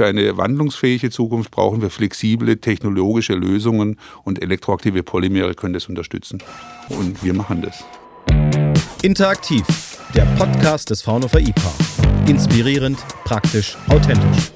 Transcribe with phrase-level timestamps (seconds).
[0.00, 6.42] für eine wandlungsfähige Zukunft brauchen wir flexible technologische Lösungen und elektroaktive Polymere können das unterstützen.
[6.88, 7.84] Und wir machen das.
[9.02, 9.62] Interaktiv,
[10.14, 11.74] der Podcast des Fraunhofer IPA.
[12.26, 14.52] Inspirierend, praktisch, authentisch.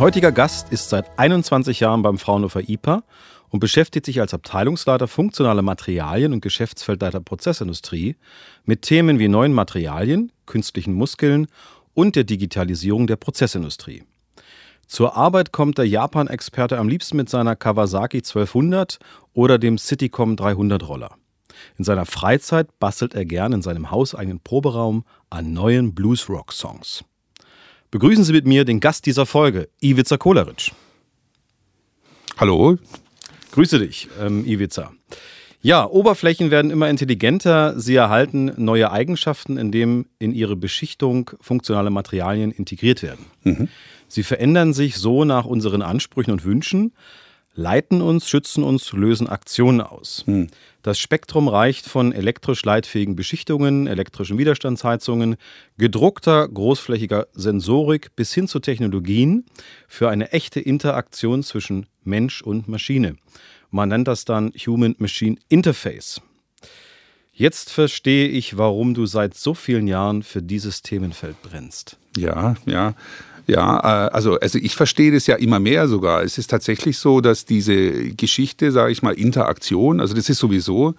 [0.00, 3.02] Mein heutiger Gast ist seit 21 Jahren beim Fraunhofer IPA
[3.50, 8.16] und beschäftigt sich als Abteilungsleiter funktionale Materialien und Geschäftsfeldleiter Prozessindustrie
[8.64, 11.48] mit Themen wie neuen Materialien, künstlichen Muskeln
[11.92, 14.04] und der Digitalisierung der Prozessindustrie.
[14.86, 19.00] Zur Arbeit kommt der Japan-Experte am liebsten mit seiner Kawasaki 1200
[19.34, 21.10] oder dem Citycom 300 Roller.
[21.76, 27.04] In seiner Freizeit bastelt er gern in seinem hauseigenen Proberaum an neuen Blues-Rock-Songs.
[27.90, 30.70] Begrüßen Sie mit mir den Gast dieser Folge, Ivica Kolaric.
[32.36, 32.78] Hallo.
[33.50, 34.92] Grüße dich, ähm, Ivica.
[35.60, 37.78] Ja, Oberflächen werden immer intelligenter.
[37.80, 43.26] Sie erhalten neue Eigenschaften, indem in ihre Beschichtung funktionale Materialien integriert werden.
[43.42, 43.68] Mhm.
[44.06, 46.92] Sie verändern sich so nach unseren Ansprüchen und Wünschen
[47.54, 50.22] leiten uns, schützen uns, lösen Aktionen aus.
[50.26, 50.48] Hm.
[50.82, 55.36] Das Spektrum reicht von elektrisch leitfähigen Beschichtungen, elektrischen Widerstandsheizungen,
[55.76, 59.44] gedruckter, großflächiger Sensorik bis hin zu Technologien
[59.88, 63.16] für eine echte Interaktion zwischen Mensch und Maschine.
[63.70, 66.22] Man nennt das dann Human-Machine Interface.
[67.32, 71.96] Jetzt verstehe ich, warum du seit so vielen Jahren für dieses Themenfeld brennst.
[72.16, 72.94] Ja, ja.
[73.50, 76.22] Ja, äh, also, also ich verstehe das ja immer mehr sogar.
[76.22, 80.94] Es ist tatsächlich so, dass diese Geschichte, sage ich mal, Interaktion, also das ist sowieso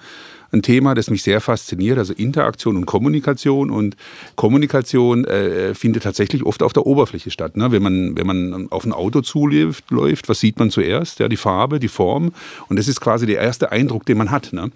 [0.51, 3.71] ein Thema, das mich sehr fasziniert, also Interaktion und Kommunikation.
[3.71, 3.95] Und
[4.35, 7.55] Kommunikation äh, findet tatsächlich oft auf der Oberfläche statt.
[7.55, 7.71] Ne?
[7.71, 11.19] Wenn, man, wenn man auf ein Auto zuläuft, läuft, was sieht man zuerst?
[11.19, 12.33] Ja, die Farbe, die Form.
[12.67, 14.51] Und das ist quasi der erste Eindruck, den man hat.
[14.51, 14.71] Ne?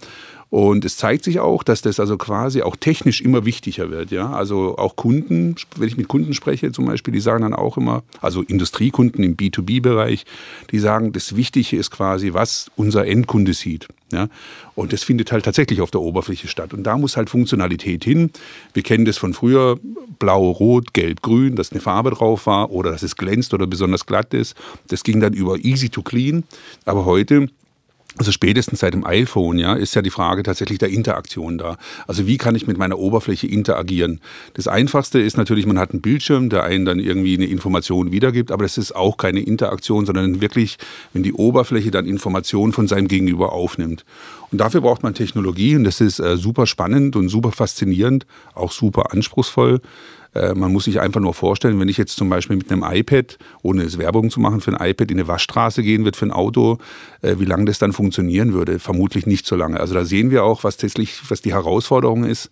[0.49, 4.11] Und es zeigt sich auch, dass das also quasi auch technisch immer wichtiger wird.
[4.11, 4.31] Ja?
[4.31, 8.03] Also auch Kunden, wenn ich mit Kunden spreche zum Beispiel, die sagen dann auch immer,
[8.21, 10.25] also Industriekunden im B2B-Bereich,
[10.71, 13.87] die sagen, das Wichtige ist quasi, was unser Endkunde sieht.
[14.11, 14.27] Ja?
[14.75, 16.73] Und das findet halt tatsächlich auf der Oberfläche statt.
[16.73, 18.31] Und da muss halt Funktionalität hin.
[18.73, 19.77] Wir kennen das von früher,
[20.20, 24.05] blau, rot, gelb, grün, dass eine Farbe drauf war oder dass es glänzt oder besonders
[24.05, 24.55] glatt ist.
[24.87, 26.43] Das ging dann über easy to clean.
[26.86, 27.47] Aber heute
[28.17, 31.77] also spätestens seit dem iPhone, ja, ist ja die Frage tatsächlich der Interaktion da.
[32.08, 34.21] Also wie kann ich mit meiner Oberfläche interagieren?
[34.53, 38.52] Das Einfachste ist natürlich, man hat einen Bildschirm, der einen dann irgendwie eine Information wiedergibt,
[38.52, 40.77] aber das ist auch keine Interaktion, sondern wirklich,
[41.11, 44.05] wenn die Oberfläche dann Informationen von seinem Gegenüber aufnimmt.
[44.52, 48.71] Und dafür braucht man Technologie und das ist äh, super spannend und super faszinierend, auch
[48.71, 49.82] super anspruchsvoll.
[50.35, 53.37] Äh, man muss sich einfach nur vorstellen, wenn ich jetzt zum Beispiel mit einem iPad,
[53.63, 56.31] ohne es Werbung zu machen für ein iPad, in eine Waschstraße gehen wird für ein
[56.31, 56.77] Auto,
[57.21, 58.79] äh, wie lange das dann funktionieren würde.
[58.79, 59.79] Vermutlich nicht so lange.
[59.79, 62.49] Also da sehen wir auch, was, tatsächlich, was die Herausforderung ist,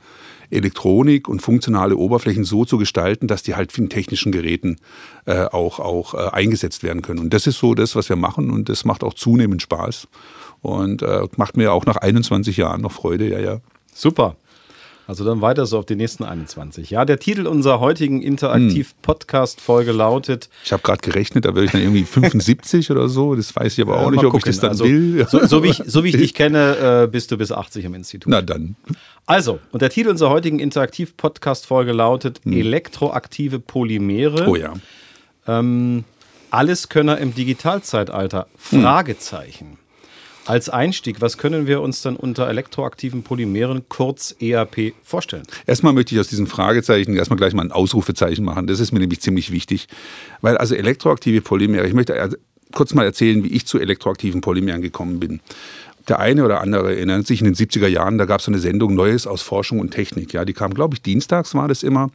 [0.50, 4.78] Elektronik und funktionale Oberflächen so zu gestalten, dass die halt in technischen Geräten
[5.26, 7.20] äh, auch, auch äh, eingesetzt werden können.
[7.20, 10.08] Und das ist so das, was wir machen und das macht auch zunehmend Spaß
[10.62, 13.60] und äh, macht mir auch nach 21 Jahren noch Freude, ja, ja.
[13.94, 14.36] Super.
[15.06, 16.90] Also dann weiter so auf die nächsten 21.
[16.90, 20.50] Ja, der Titel unserer heutigen Interaktiv-Podcast-Folge lautet.
[20.64, 23.36] Ich habe gerade gerechnet, da wäre ich dann irgendwie 75 oder so.
[23.36, 25.28] Das weiß ich aber auch ja, nicht, ob ich das dann also, will.
[25.30, 27.96] So, so, wie ich, so wie ich dich kenne, äh, bist du bis 80 im
[27.96, 28.32] Institut.
[28.32, 28.76] Na dann.
[29.26, 32.54] Also, und der Titel unserer heutigen Interaktiv-Podcast-Folge lautet hm.
[32.54, 34.48] Elektroaktive Polymere.
[34.48, 34.74] Oh ja.
[35.48, 36.06] Ähm,
[36.50, 38.48] Alleskönner im Digitalzeitalter?
[38.70, 38.86] Hm.
[40.46, 45.44] Als Einstieg, was können wir uns dann unter elektroaktiven Polymeren, kurz EAP, vorstellen?
[45.66, 48.68] Erstmal möchte ich aus diesem Fragezeichen erstmal gleich mal ein Ausrufezeichen machen.
[48.68, 49.88] Das ist mir nämlich ziemlich wichtig.
[50.42, 52.38] Weil also elektroaktive Polymere, ich möchte
[52.74, 55.40] kurz mal erzählen, wie ich zu elektroaktiven Polymeren gekommen bin.
[56.10, 58.60] Der eine oder andere erinnert sich in den 70er Jahren, da gab es so eine
[58.60, 60.34] Sendung Neues aus Forschung und Technik.
[60.34, 62.10] Ja, die kam, glaube ich, dienstags war das immer.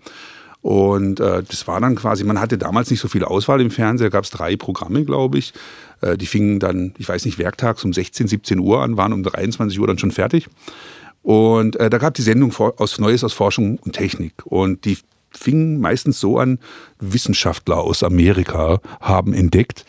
[0.61, 4.11] Und äh, das war dann quasi, man hatte damals nicht so viel Auswahl im Fernseher,
[4.11, 5.53] gab es drei Programme, glaube ich.
[6.01, 9.23] Äh, die fingen dann, ich weiß nicht, werktags um 16, 17 Uhr an, waren um
[9.23, 10.49] 23 Uhr dann schon fertig.
[11.23, 14.33] Und äh, da gab die Sendung aus Neues aus Forschung und Technik.
[14.45, 14.99] Und die
[15.31, 16.59] fingen meistens so an,
[16.99, 19.85] Wissenschaftler aus Amerika haben entdeckt,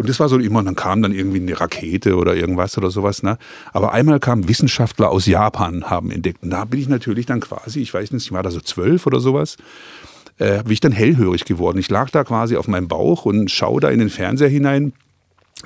[0.00, 3.22] und das war so immer, dann kam dann irgendwie eine Rakete oder irgendwas oder sowas.
[3.22, 3.36] Ne?
[3.74, 6.42] Aber einmal kamen Wissenschaftler aus Japan, haben entdeckt.
[6.42, 9.06] Und da bin ich natürlich dann quasi, ich weiß nicht, ich war da so zwölf
[9.06, 9.58] oder sowas,
[10.40, 11.78] äh, bin ich dann hellhörig geworden.
[11.78, 14.92] Ich lag da quasi auf meinem Bauch und schaue da in den Fernseher hinein.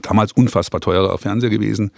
[0.03, 1.93] Damals unfassbar teurer Fernseher gewesen.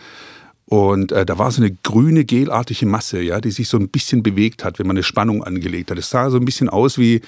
[0.68, 4.24] Und äh, da war so eine grüne, gelartige Masse, ja, die sich so ein bisschen
[4.24, 5.98] bewegt hat, wenn man eine Spannung angelegt hat.
[5.98, 7.20] Es sah so ein bisschen aus wie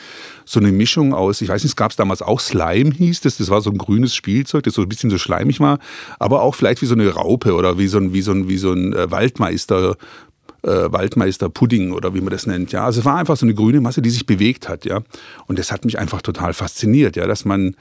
[0.45, 3.37] so eine Mischung aus, ich weiß nicht, es gab es damals auch Slime, hieß das.
[3.37, 5.79] Das war so ein grünes Spielzeug, das so ein bisschen so schleimig war,
[6.19, 8.59] aber auch vielleicht wie so eine Raupe oder wie so ein, wie so ein, wie
[8.59, 9.97] so ein äh, Waldmeister.
[10.63, 12.85] Äh, Waldmeister Pudding oder wie man das nennt, ja.
[12.85, 15.03] Also es war einfach so eine grüne Masse, die sich bewegt hat, ja.
[15.47, 17.77] Und das hat mich einfach total fasziniert, ja, dass man,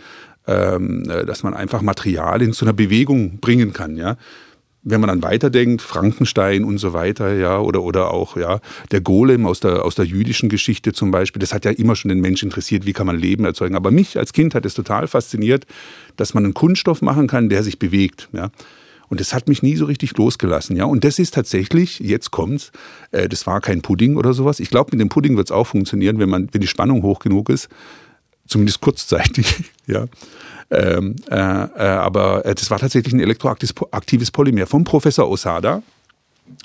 [0.46, 4.16] ähm, äh, dass man einfach Materialien zu einer Bewegung bringen kann, ja
[4.90, 8.60] wenn man dann weiterdenkt, Frankenstein und so weiter, ja, oder, oder auch, ja,
[8.92, 12.10] der Golem aus der, aus der jüdischen Geschichte zum Beispiel, das hat ja immer schon
[12.10, 13.76] den Mensch interessiert, wie kann man Leben erzeugen.
[13.76, 15.66] Aber mich als Kind hat es total fasziniert,
[16.16, 18.50] dass man einen Kunststoff machen kann, der sich bewegt, ja.
[19.10, 20.86] Und das hat mich nie so richtig losgelassen, ja.
[20.86, 22.72] Und das ist tatsächlich, jetzt kommt's,
[23.12, 24.60] äh, das war kein Pudding oder sowas.
[24.60, 27.20] Ich glaube, mit dem Pudding wird es auch funktionieren, wenn man, wenn die Spannung hoch
[27.20, 27.70] genug ist.
[28.48, 30.06] Zumindest kurzzeitig, ja.
[30.70, 35.82] Ähm, äh, äh, aber äh, das war tatsächlich ein elektroaktives Polymer vom Professor Osada.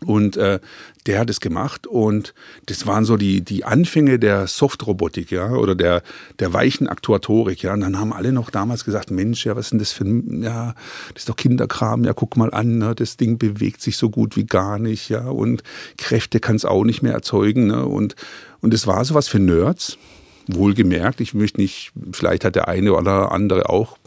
[0.05, 0.58] Und äh,
[1.06, 2.34] der hat es gemacht und
[2.67, 6.02] das waren so die, die Anfänge der Softrobotik, ja, oder der,
[6.38, 7.73] der weichen Aktuatorik, ja.
[7.73, 10.43] Und dann haben alle noch damals gesagt, Mensch, ja, was ist denn das für ein,
[10.43, 10.75] ja,
[11.14, 14.37] das ist doch Kinderkram, ja, guck mal an, ne, das Ding bewegt sich so gut
[14.37, 15.62] wie gar nicht, ja, und
[15.96, 18.14] Kräfte kann es auch nicht mehr erzeugen, ne, und,
[18.61, 19.99] und es war sowas für Nerds,
[20.46, 23.99] wohlgemerkt, ich möchte nicht, vielleicht hat der eine oder andere auch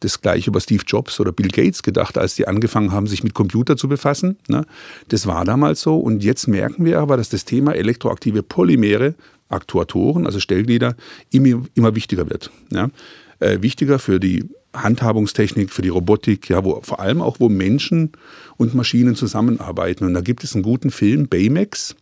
[0.00, 3.34] das gleiche über Steve Jobs oder Bill Gates gedacht, als die angefangen haben, sich mit
[3.34, 4.36] Computer zu befassen.
[4.48, 4.64] Ne?
[5.08, 5.96] Das war damals so.
[5.98, 9.14] Und jetzt merken wir aber, dass das Thema elektroaktive Polymere,
[9.48, 10.96] Aktuatoren, also Stellglieder,
[11.30, 12.50] immer, immer wichtiger wird.
[12.70, 12.90] Ja?
[13.38, 14.44] Äh, wichtiger für die
[14.74, 18.12] Handhabungstechnik, für die Robotik, ja, wo vor allem auch, wo Menschen
[18.56, 20.04] und Maschinen zusammenarbeiten.
[20.04, 21.96] Und da gibt es einen guten Film, Baymax.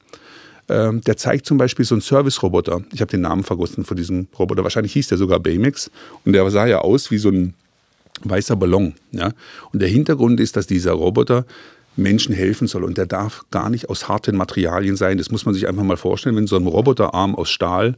[0.68, 2.82] Ähm, der zeigt zum Beispiel so einen Service-Roboter.
[2.92, 4.64] Ich habe den Namen vergessen von diesem Roboter.
[4.64, 5.90] Wahrscheinlich hieß der sogar Baymax.
[6.26, 7.54] Und der sah ja aus wie so ein
[8.25, 8.94] weißer Ballon.
[9.12, 9.32] Ja?
[9.73, 11.44] Und der Hintergrund ist, dass dieser Roboter
[11.97, 12.85] Menschen helfen soll.
[12.85, 15.19] Und der darf gar nicht aus harten Materialien sein.
[15.19, 17.97] Das muss man sich einfach mal vorstellen, wenn so ein Roboterarm aus Stahl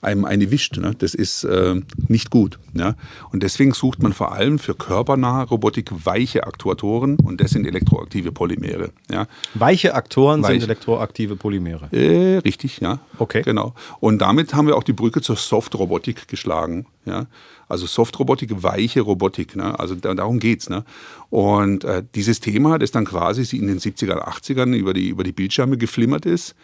[0.00, 0.76] einem eine wischt.
[0.76, 0.94] Ne?
[0.98, 2.58] Das ist äh, nicht gut.
[2.74, 2.94] Ja?
[3.32, 8.32] Und deswegen sucht man vor allem für körpernahe Robotik weiche Aktuatoren und das sind elektroaktive
[8.32, 8.90] Polymere.
[9.10, 9.26] Ja?
[9.54, 10.52] Weiche Aktoren Weich.
[10.52, 11.88] sind elektroaktive Polymere.
[11.92, 13.00] Äh, richtig, ja.
[13.18, 13.42] Okay.
[13.42, 13.74] Genau.
[14.00, 16.86] Und damit haben wir auch die Brücke zur Soft-Robotik geschlagen.
[17.04, 17.26] Ja?
[17.68, 19.56] Also Soft-Robotik, weiche Robotik.
[19.56, 19.78] Ne?
[19.78, 20.68] Also darum geht's.
[20.68, 20.84] Ne?
[21.30, 25.32] Und äh, dieses Thema, das dann quasi in den 70er, 80ern über die, über die
[25.32, 26.54] Bildschirme geflimmert ist,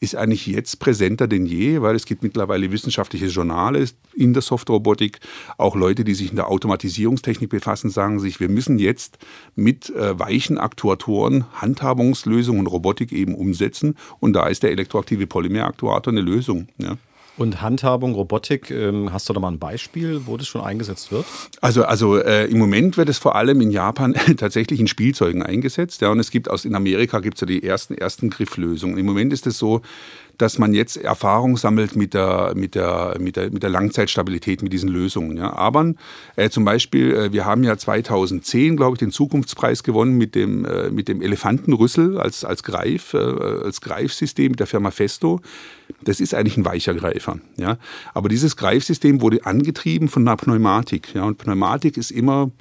[0.00, 3.84] ist eigentlich jetzt präsenter denn je, weil es gibt mittlerweile wissenschaftliche Journale
[4.14, 5.20] in der Softrobotik.
[5.56, 9.18] Auch Leute, die sich in der Automatisierungstechnik befassen, sagen sich, wir müssen jetzt
[9.54, 13.96] mit äh, weichen Aktuatoren Handhabungslösungen und Robotik eben umsetzen.
[14.20, 16.68] Und da ist der elektroaktive Polymeraktuator eine Lösung.
[16.78, 16.96] Ja.
[17.38, 21.24] Und Handhabung, Robotik, ähm, hast du da mal ein Beispiel, wo das schon eingesetzt wird?
[21.60, 26.00] Also, also äh, im Moment wird es vor allem in Japan tatsächlich in Spielzeugen eingesetzt.
[26.00, 28.98] Ja, und es gibt aus in Amerika gibt es ja die ersten, ersten Grifflösungen.
[28.98, 29.82] Im Moment ist es so,
[30.38, 34.72] dass man jetzt Erfahrung sammelt mit der, mit der, mit der, mit der Langzeitstabilität mit
[34.72, 35.36] diesen Lösungen.
[35.36, 35.52] Ja.
[35.52, 35.92] Aber
[36.36, 40.64] äh, zum Beispiel, äh, wir haben ja 2010, glaube ich, den Zukunftspreis gewonnen mit dem,
[40.64, 45.40] äh, mit dem Elefantenrüssel als, als, Greif, äh, als Greifsystem der Firma Festo.
[46.02, 47.38] Das ist eigentlich ein weicher Greifer.
[47.56, 47.78] Ja.
[48.14, 51.14] Aber dieses Greifsystem wurde angetrieben von einer Pneumatik.
[51.14, 51.24] Ja.
[51.24, 52.52] Und Pneumatik ist immer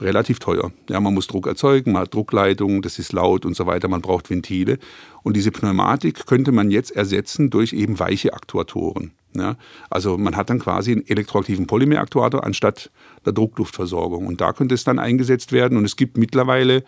[0.00, 0.72] relativ teuer.
[0.88, 4.02] Ja, man muss Druck erzeugen, man hat Druckleitungen, das ist laut und so weiter, man
[4.02, 4.78] braucht Ventile.
[5.22, 9.12] Und diese Pneumatik könnte man jetzt ersetzen durch eben weiche Aktuatoren.
[9.36, 9.56] Ja,
[9.90, 12.90] also man hat dann quasi einen elektroaktiven Polymeraktuator anstatt
[13.26, 14.26] der Druckluftversorgung.
[14.26, 15.76] Und da könnte es dann eingesetzt werden.
[15.76, 16.84] Und es gibt mittlerweile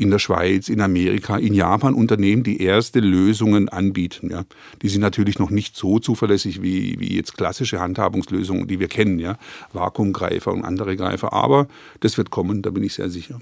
[0.00, 4.30] in der Schweiz, in Amerika, in Japan Unternehmen, die erste Lösungen anbieten.
[4.30, 4.44] Ja.
[4.80, 9.18] Die sind natürlich noch nicht so zuverlässig wie, wie jetzt klassische Handhabungslösungen, die wir kennen,
[9.18, 9.36] ja.
[9.72, 11.32] Vakuumgreifer und andere Greifer.
[11.34, 11.68] Aber
[12.00, 13.40] das wird kommen, da bin ich sehr sicher.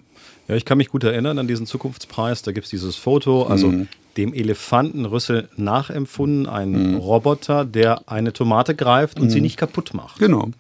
[0.48, 2.42] Ja, ich kann mich gut erinnern an diesen Zukunftspreis.
[2.42, 3.88] Da gibt es dieses Foto, also mhm.
[4.16, 6.96] dem Elefantenrüssel nachempfunden, ein mhm.
[6.96, 9.30] Roboter, der eine Tomate greift und mhm.
[9.30, 10.18] sie nicht kaputt macht.
[10.18, 10.50] Genau.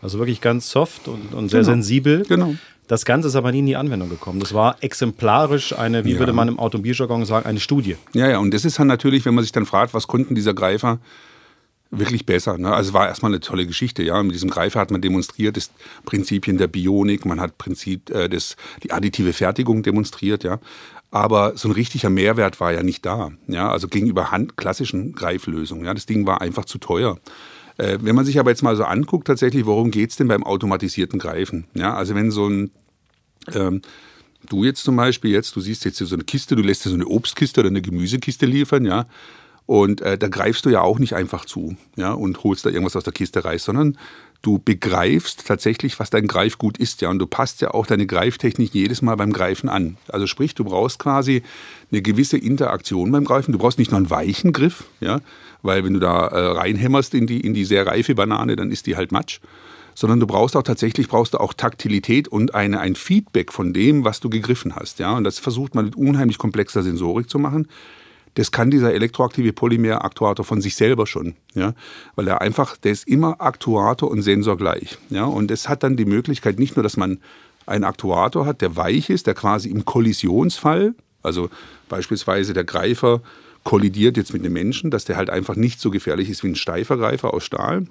[0.00, 1.72] Also wirklich ganz soft und, und sehr genau.
[1.72, 2.24] sensibel.
[2.28, 2.54] Genau.
[2.86, 4.40] Das Ganze ist aber nie in die Anwendung gekommen.
[4.40, 6.18] Das war exemplarisch eine, wie ja.
[6.18, 7.96] würde man im Automobiljargon sagen, eine Studie.
[8.14, 10.54] Ja, ja, und das ist dann natürlich, wenn man sich dann fragt, was konnten dieser
[10.54, 10.98] Greifer
[11.90, 12.58] wirklich besser.
[12.58, 12.72] Ne?
[12.72, 14.02] Also es war erstmal eine tolle Geschichte.
[14.02, 15.70] Ja, mit diesem Greifer hat man demonstriert, das
[16.04, 20.44] Prinzipien der Bionik, man hat Prinzip äh, des, die additive Fertigung demonstriert.
[20.44, 20.58] Ja,
[21.10, 23.30] aber so ein richtiger Mehrwert war ja nicht da.
[23.46, 25.86] Ja, also gegenüber hand klassischen Greiflösungen.
[25.86, 27.18] Ja, das Ding war einfach zu teuer.
[27.78, 30.44] Äh, wenn man sich aber jetzt mal so anguckt, tatsächlich, worum geht es denn beim
[30.44, 31.64] automatisierten Greifen?
[31.74, 32.70] Ja, also wenn so ein
[33.54, 33.82] ähm,
[34.48, 36.90] du jetzt zum Beispiel, jetzt, du siehst jetzt hier so eine Kiste, du lässt dir
[36.90, 39.06] so eine Obstkiste oder eine Gemüsekiste liefern, ja.
[39.66, 42.96] Und äh, da greifst du ja auch nicht einfach zu, ja, und holst da irgendwas
[42.96, 43.98] aus der Kiste raus, sondern
[44.42, 48.72] du begreifst tatsächlich, was dein Greifgut ist, ja, und du passt ja auch deine Greiftechnik
[48.72, 49.96] jedes Mal beim Greifen an.
[50.08, 51.42] Also sprich, du brauchst quasi
[51.90, 53.52] eine gewisse Interaktion beim Greifen.
[53.52, 55.20] Du brauchst nicht nur einen weichen Griff, ja,
[55.62, 58.86] weil wenn du da äh, reinhämmerst in die, in die sehr reife Banane, dann ist
[58.86, 59.40] die halt Matsch.
[59.94, 64.04] Sondern du brauchst auch tatsächlich brauchst du auch Taktilität und eine, ein Feedback von dem,
[64.04, 65.00] was du gegriffen hast.
[65.00, 65.16] Ja?
[65.16, 67.66] Und das versucht man mit unheimlich komplexer Sensorik zu machen.
[68.34, 71.74] Das kann dieser elektroaktive Polymeraktuator von sich selber schon, ja,
[72.14, 75.96] weil er einfach, der ist immer Aktuator und Sensor gleich, ja, und es hat dann
[75.96, 77.18] die Möglichkeit nicht nur, dass man
[77.66, 81.50] einen Aktuator hat, der weich ist, der quasi im Kollisionsfall, also
[81.88, 83.20] beispielsweise der Greifer
[83.64, 86.56] kollidiert jetzt mit einem Menschen, dass der halt einfach nicht so gefährlich ist wie ein
[86.56, 87.86] steifer Greifer aus Stahl,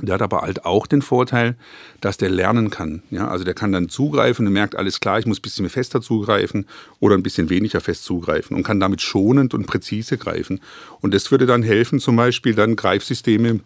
[0.00, 1.56] der hat aber halt auch den Vorteil,
[2.00, 3.02] dass der lernen kann.
[3.10, 6.00] Ja, also der kann dann zugreifen und merkt, alles klar, ich muss ein bisschen fester
[6.00, 6.66] zugreifen
[6.98, 10.60] oder ein bisschen weniger fest zugreifen und kann damit schonend und präzise greifen.
[11.00, 13.60] Und das würde dann helfen, zum Beispiel dann Greifsysteme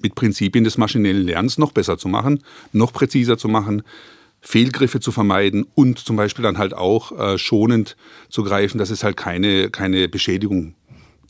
[0.00, 3.82] mit Prinzipien des maschinellen Lernens noch besser zu machen, noch präziser zu machen,
[4.40, 7.96] Fehlgriffe zu vermeiden und zum Beispiel dann halt auch äh, schonend
[8.28, 10.74] zu greifen, dass es halt keine, keine Beschädigung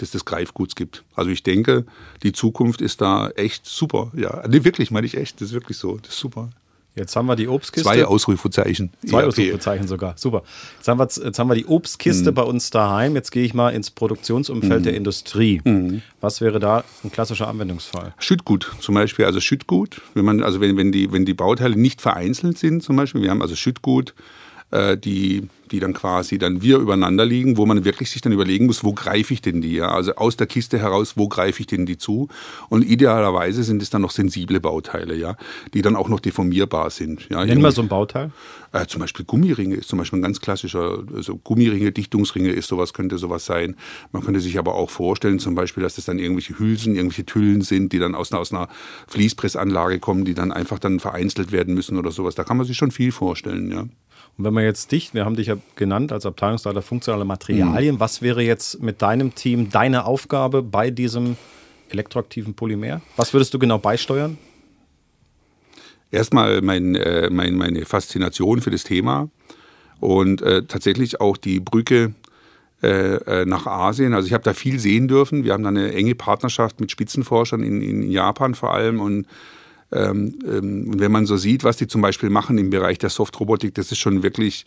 [0.01, 1.05] des, des Greifguts gibt.
[1.15, 1.85] Also ich denke,
[2.23, 4.11] die Zukunft ist da echt super.
[4.15, 5.41] Ja, nee, wirklich, meine ich echt.
[5.41, 5.97] Das ist wirklich so.
[5.97, 6.51] Das ist super.
[6.99, 7.89] Jetzt haben wir die Obstkiste.
[7.89, 8.91] Zwei Ausrufezeichen.
[9.07, 10.15] Zwei ja, Ausrufezeichen sogar.
[10.17, 10.43] Super.
[10.77, 12.35] Jetzt haben wir, jetzt haben wir die Obstkiste mhm.
[12.35, 13.15] bei uns daheim.
[13.15, 14.85] Jetzt gehe ich mal ins Produktionsumfeld mhm.
[14.85, 15.61] der Industrie.
[15.65, 16.03] Mhm.
[16.21, 18.15] Was wäre da ein klassischer Anwendungsfall?
[18.19, 19.25] Schüttgut zum Beispiel.
[19.25, 22.97] Also Schüttgut, wenn man, also wenn, wenn, die, wenn die Bauteile nicht vereinzelt sind, zum
[22.97, 24.15] Beispiel, wir haben also Schüttgut,
[24.71, 28.67] äh, die die dann quasi dann wir übereinander liegen, wo man wirklich sich dann überlegen
[28.67, 29.75] muss, wo greife ich denn die?
[29.75, 29.89] Ja?
[29.89, 32.29] Also aus der Kiste heraus, wo greife ich denn die zu?
[32.69, 35.37] Und idealerweise sind es dann noch sensible Bauteile, ja,
[35.75, 37.29] die dann auch noch deformierbar sind.
[37.31, 37.45] Ja?
[37.45, 38.33] Nennen wir so ein Bauteil?
[38.73, 42.93] Äh, zum Beispiel Gummiringe ist zum Beispiel ein ganz klassischer, also Gummiringe, Dichtungsringe ist sowas,
[42.93, 43.77] könnte sowas sein.
[44.13, 47.63] Man könnte sich aber auch vorstellen, zum Beispiel, dass das dann irgendwelche Hülsen, irgendwelche Tüllen
[47.63, 48.69] sind, die dann aus einer, aus einer
[49.07, 52.35] Fließpressanlage kommen, die dann einfach dann vereinzelt werden müssen oder sowas.
[52.35, 53.85] Da kann man sich schon viel vorstellen, ja.
[54.39, 58.01] Und wenn man jetzt dich, wir haben dich ja genannt als Abteilungsleiter funktionale Materialien, mhm.
[58.01, 61.37] was wäre jetzt mit deinem Team deine Aufgabe bei diesem
[61.91, 63.01] elektroaktiven Polymer?
[63.17, 64.39] Was würdest du genau beisteuern?
[66.13, 69.29] Erstmal mein, äh, mein, meine Faszination für das Thema
[69.99, 72.15] und äh, tatsächlich auch die Brücke
[72.81, 74.15] äh, äh nach Asien.
[74.15, 75.43] Also ich habe da viel sehen dürfen.
[75.43, 79.27] Wir haben da eine enge Partnerschaft mit Spitzenforschern in, in Japan vor allem und
[79.93, 83.75] ähm, ähm, wenn man so sieht, was die zum Beispiel machen im Bereich der Softrobotik,
[83.75, 84.67] das ist schon wirklich,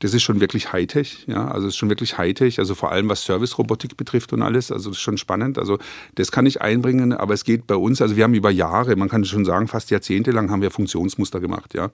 [0.00, 3.08] das ist schon wirklich Hightech, ja, also es ist schon wirklich Hightech, also vor allem
[3.08, 5.78] was Service-Robotik betrifft und alles, also das ist schon spannend, also
[6.16, 9.08] das kann ich einbringen, aber es geht bei uns, also wir haben über Jahre, man
[9.08, 11.90] kann schon sagen, fast jahrzehntelang haben wir Funktionsmuster gemacht, ja.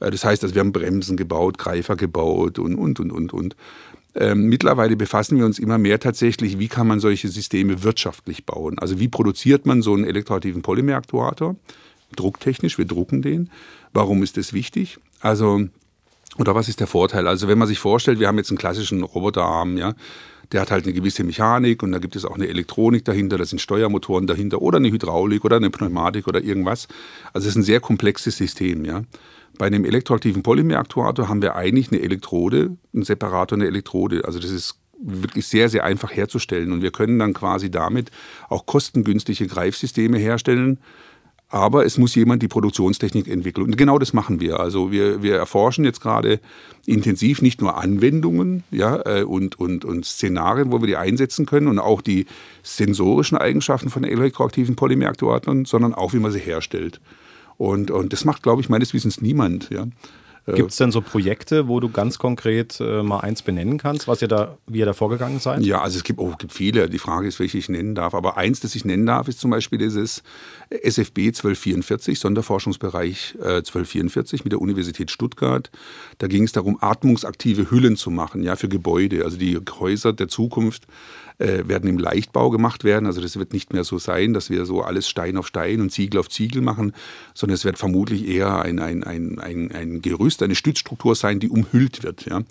[0.00, 3.56] Äh, das heißt, also wir haben Bremsen gebaut, Greifer gebaut und, und, und, und, und.
[4.16, 8.76] Ähm, mittlerweile befassen wir uns immer mehr tatsächlich, wie kann man solche Systeme wirtschaftlich bauen.
[8.80, 11.54] Also wie produziert man so einen elektroaktiven Polymeraktuator?
[12.16, 13.50] Drucktechnisch, wir drucken den.
[13.92, 14.98] Warum ist das wichtig?
[15.20, 15.66] Also,
[16.38, 17.26] oder was ist der Vorteil?
[17.26, 19.94] Also, wenn man sich vorstellt, wir haben jetzt einen klassischen Roboterarm, ja,
[20.52, 23.44] der hat halt eine gewisse Mechanik und da gibt es auch eine Elektronik dahinter, da
[23.44, 26.88] sind Steuermotoren dahinter oder eine Hydraulik oder eine Pneumatik oder irgendwas.
[27.32, 29.04] Also es ist ein sehr komplexes System, ja.
[29.58, 34.24] Bei einem elektroaktiven Polymeraktuator haben wir eigentlich eine Elektrode, einen Separator, eine Elektrode.
[34.24, 38.10] Also das ist wirklich sehr, sehr einfach herzustellen und wir können dann quasi damit
[38.48, 40.78] auch kostengünstige Greifsysteme herstellen,
[41.50, 43.66] aber es muss jemand die Produktionstechnik entwickeln.
[43.66, 44.60] Und genau das machen wir.
[44.60, 46.38] Also wir, wir erforschen jetzt gerade
[46.86, 51.66] intensiv nicht nur Anwendungen ja, äh, und, und, und Szenarien, wo wir die einsetzen können
[51.66, 52.26] und auch die
[52.62, 57.00] sensorischen Eigenschaften von elektroaktiven Polymeraktuatoren, sondern auch, wie man sie herstellt.
[57.58, 59.70] Und, und das macht, glaube ich, meines Wissens niemand.
[59.70, 59.86] Ja.
[60.46, 64.08] Äh, Gibt es denn so Projekte, wo du ganz konkret äh, mal eins benennen kannst,
[64.08, 65.62] was ihr da, wie ihr da vorgegangen seid?
[65.62, 66.88] Ja, also es gibt, oh, gibt viele.
[66.88, 68.14] Die Frage ist, welche ich nennen darf.
[68.14, 70.22] Aber eins, das ich nennen darf, ist zum Beispiel dieses
[70.70, 75.70] SFB 1244, Sonderforschungsbereich äh, 1244 mit der Universität Stuttgart.
[76.18, 79.24] Da ging es darum, atmungsaktive Hüllen zu machen, ja, für Gebäude.
[79.24, 80.86] Also die Häuser der Zukunft
[81.40, 83.06] äh, werden im Leichtbau gemacht werden.
[83.06, 85.90] Also das wird nicht mehr so sein, dass wir so alles Stein auf Stein und
[85.90, 86.92] Ziegel auf Ziegel machen,
[87.34, 91.48] sondern es wird vermutlich eher ein, ein, ein, ein, ein Gerüst, eine Stützstruktur sein, die
[91.48, 92.26] umhüllt wird.
[92.26, 92.42] Ja.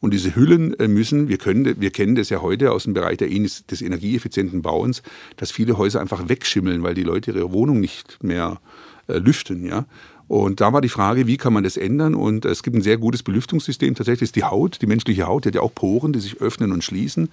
[0.00, 3.18] Und diese Hüllen äh, müssen, wir, können, wir kennen das ja heute aus dem Bereich
[3.18, 5.02] der, des energieeffizienten Bauens,
[5.36, 8.60] dass viele Häuser einfach wegschimmeln, weil die Leute ihre Wohnung nicht mehr
[9.08, 9.66] äh, lüften.
[9.66, 9.86] Ja.
[10.28, 12.14] Und da war die Frage, wie kann man das ändern?
[12.14, 13.94] Und es gibt ein sehr gutes Belüftungssystem.
[13.94, 16.72] Tatsächlich ist die Haut, die menschliche Haut, die hat ja auch Poren, die sich öffnen
[16.72, 17.28] und schließen.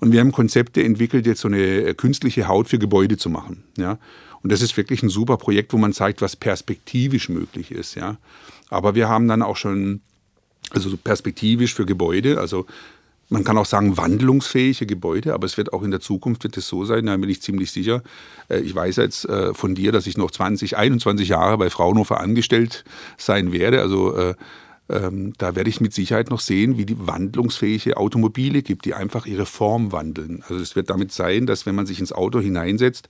[0.00, 3.64] Und wir haben Konzepte entwickelt, jetzt so eine äh, künstliche Haut für Gebäude zu machen.
[3.76, 3.98] Ja?
[4.42, 7.96] Und das ist wirklich ein super Projekt, wo man zeigt, was perspektivisch möglich ist.
[7.96, 8.16] Ja?
[8.70, 10.00] Aber wir haben dann auch schon,
[10.70, 12.64] also perspektivisch für Gebäude, also
[13.28, 16.68] man kann auch sagen, wandlungsfähige Gebäude, aber es wird auch in der Zukunft wird es
[16.68, 18.02] so sein, da bin ich ziemlich sicher.
[18.48, 22.20] Äh, ich weiß jetzt äh, von dir, dass ich noch 20, 21 Jahre bei Fraunhofer
[22.20, 22.84] angestellt
[23.16, 23.80] sein werde.
[23.80, 24.34] Also äh,
[24.90, 29.26] ähm, da werde ich mit Sicherheit noch sehen, wie die wandlungsfähige Automobile gibt, die einfach
[29.26, 30.42] ihre Form wandeln.
[30.48, 33.08] Also es wird damit sein, dass wenn man sich ins Auto hineinsetzt,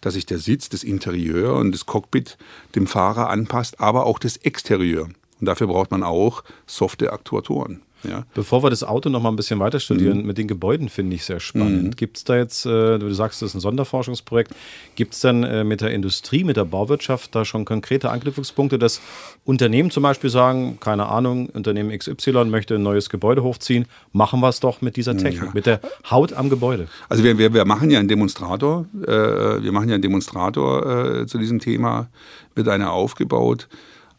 [0.00, 2.36] dass sich der Sitz, das Interieur und das Cockpit
[2.74, 5.08] dem Fahrer anpasst, aber auch das Exterieur.
[5.40, 7.82] Und dafür braucht man auch softe Aktuatoren.
[8.08, 8.24] Ja.
[8.34, 10.26] Bevor wir das Auto noch mal ein bisschen weiter studieren, mhm.
[10.26, 11.82] mit den Gebäuden finde ich sehr spannend.
[11.82, 11.90] Mhm.
[11.96, 14.52] Gibt es da jetzt, äh, du sagst, das ist ein Sonderforschungsprojekt,
[14.94, 19.00] gibt es dann äh, mit der Industrie, mit der Bauwirtschaft da schon konkrete Anknüpfungspunkte, dass
[19.44, 24.48] Unternehmen zum Beispiel sagen, keine Ahnung, Unternehmen XY möchte ein neues Gebäude hochziehen, machen wir
[24.48, 25.50] es doch mit dieser Technik, ja.
[25.52, 25.80] mit der
[26.10, 26.88] Haut am Gebäude.
[27.08, 31.26] Also wir, wir, wir machen ja einen Demonstrator, äh, wir machen ja einen Demonstrator äh,
[31.26, 32.08] zu diesem Thema,
[32.54, 33.68] wird einer aufgebaut.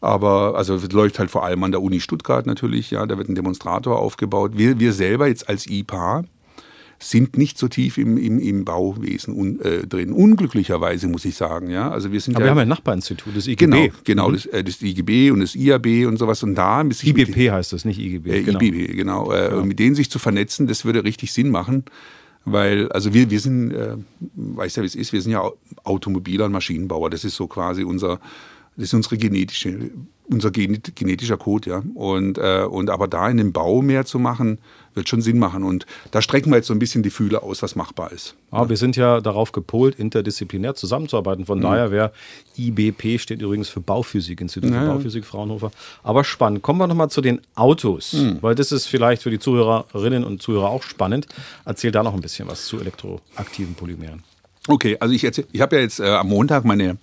[0.02, 3.30] Aber also es läuft halt vor allem an der Uni Stuttgart natürlich, ja, da wird
[3.30, 4.54] ein Demonstrator aufgebaut.
[4.56, 6.26] Wir, wir selber jetzt als IPA
[7.04, 10.12] sind nicht so tief im, im, im Bauwesen un, äh, drin.
[10.12, 11.70] Unglücklicherweise muss ich sagen.
[11.70, 11.90] Ja?
[11.90, 13.66] Also wir sind Aber ja, wir haben ein Nachbarinstitut, das IGB.
[13.66, 14.34] Genau, genau mhm.
[14.34, 16.44] das, äh, das, IGB und das IAB und sowas.
[16.44, 18.30] Und da IBP mit, heißt das, nicht IGB.
[18.30, 18.60] Äh, genau.
[18.60, 19.32] IBB, genau.
[19.32, 19.66] Äh, genau.
[19.66, 21.86] Mit denen sich zu vernetzen, das würde richtig Sinn machen.
[22.46, 23.98] Weil, also wir, wir sind, äh,
[24.36, 25.44] weißt ja, wie es ist, wir sind ja
[25.84, 27.10] Automobiler und Maschinenbauer.
[27.10, 28.20] Das ist so quasi unser,
[28.82, 29.92] das ist unsere genetische,
[30.28, 31.84] unser genetischer Code, ja.
[31.94, 34.58] Und, äh, und aber da in dem Bau mehr zu machen,
[34.96, 35.64] wird schon Sinn machen.
[35.64, 38.36] Und da strecken wir jetzt so ein bisschen die Fühler aus, was machbar ist.
[38.50, 38.70] Aber ja.
[38.70, 41.46] wir sind ja darauf gepolt, interdisziplinär zusammenzuarbeiten.
[41.46, 41.64] Von mhm.
[41.64, 42.12] daher wäre
[42.58, 45.72] IBP steht übrigens für Bauphysik, Institut ja, für Bauphysik Fraunhofer.
[46.02, 46.64] Aber spannend.
[46.64, 48.40] Kommen wir nochmal zu den Autos, mhm.
[48.42, 51.28] weil das ist vielleicht für die Zuhörerinnen und Zuhörer auch spannend.
[51.66, 54.24] Erzähl da noch ein bisschen was zu elektroaktiven Polymeren.
[54.68, 56.98] Okay, also ich, ich habe ja jetzt äh, am Montag meine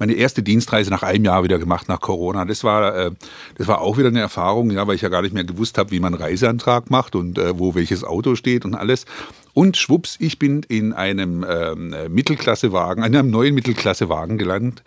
[0.00, 2.44] meine erste Dienstreise nach einem Jahr wieder gemacht nach Corona.
[2.44, 3.10] Das war, äh,
[3.56, 5.92] das war auch wieder eine Erfahrung, ja, weil ich ja gar nicht mehr gewusst habe,
[5.92, 9.04] wie man einen Reiseantrag macht und äh, wo welches Auto steht und alles.
[9.52, 14.82] Und schwupps, ich bin in einem ähm, Mittelklassewagen, einem neuen Mittelklassewagen gelandet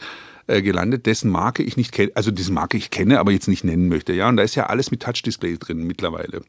[0.47, 3.63] äh, gelandet, dessen Marke ich nicht kenne, also dessen Marke ich kenne, aber jetzt nicht
[3.63, 4.11] nennen möchte.
[4.11, 6.41] Ja, und da ist ja alles mit Touch-Display drin mittlerweile.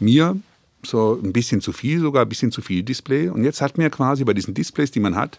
[0.00, 0.36] Mir
[0.84, 3.28] so ein bisschen zu viel, sogar ein bisschen zu viel Display.
[3.28, 5.38] Und jetzt hat mir quasi bei diesen Displays, die man hat,